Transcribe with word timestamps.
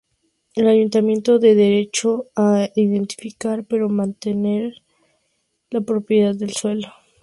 El 0.55 0.67
Ayuntamiento 0.67 1.33
da 1.37 1.49
derecho 1.65 2.09
a 2.45 2.47
edificar, 2.75 3.57
pero 3.69 3.87
mantiene 4.01 4.81
la 5.69 5.81
propiedad 5.89 6.33
del 6.35 6.53
suelo. 6.61 6.87